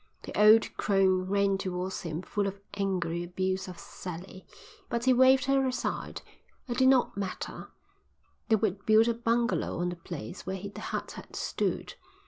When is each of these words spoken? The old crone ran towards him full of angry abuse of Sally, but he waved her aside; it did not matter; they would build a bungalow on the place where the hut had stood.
The 0.23 0.35
old 0.35 0.75
crone 0.77 1.27
ran 1.29 1.59
towards 1.59 2.01
him 2.01 2.23
full 2.23 2.47
of 2.47 2.59
angry 2.73 3.21
abuse 3.23 3.67
of 3.67 3.77
Sally, 3.77 4.47
but 4.89 5.05
he 5.05 5.13
waved 5.13 5.45
her 5.45 5.67
aside; 5.67 6.23
it 6.67 6.79
did 6.79 6.87
not 6.87 7.15
matter; 7.15 7.69
they 8.49 8.55
would 8.55 8.83
build 8.87 9.07
a 9.07 9.13
bungalow 9.13 9.77
on 9.79 9.89
the 9.89 9.95
place 9.95 10.43
where 10.43 10.59
the 10.67 10.81
hut 10.81 11.11
had 11.17 11.35
stood. 11.35 11.93